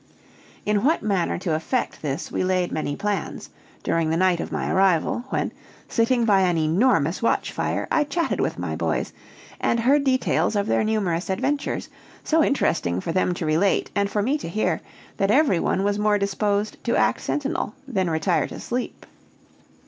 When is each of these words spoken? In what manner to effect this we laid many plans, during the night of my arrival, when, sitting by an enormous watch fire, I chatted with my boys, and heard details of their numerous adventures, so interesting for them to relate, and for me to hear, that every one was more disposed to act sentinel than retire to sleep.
In 0.65 0.83
what 0.83 1.03
manner 1.03 1.37
to 1.37 1.53
effect 1.53 2.01
this 2.01 2.31
we 2.31 2.43
laid 2.43 2.71
many 2.71 2.95
plans, 2.95 3.51
during 3.83 4.09
the 4.09 4.17
night 4.17 4.39
of 4.39 4.51
my 4.51 4.67
arrival, 4.71 5.25
when, 5.29 5.51
sitting 5.87 6.25
by 6.25 6.41
an 6.41 6.57
enormous 6.57 7.21
watch 7.21 7.51
fire, 7.51 7.87
I 7.91 8.03
chatted 8.05 8.39
with 8.41 8.57
my 8.57 8.75
boys, 8.75 9.13
and 9.59 9.79
heard 9.81 10.03
details 10.03 10.55
of 10.55 10.65
their 10.65 10.83
numerous 10.83 11.29
adventures, 11.29 11.87
so 12.23 12.43
interesting 12.43 12.99
for 12.99 13.11
them 13.11 13.35
to 13.35 13.45
relate, 13.45 13.91
and 13.93 14.09
for 14.09 14.23
me 14.23 14.39
to 14.39 14.49
hear, 14.49 14.81
that 15.17 15.29
every 15.29 15.59
one 15.59 15.83
was 15.83 15.99
more 15.99 16.17
disposed 16.17 16.83
to 16.85 16.95
act 16.97 17.21
sentinel 17.21 17.75
than 17.87 18.09
retire 18.09 18.47
to 18.47 18.59
sleep. 18.59 19.05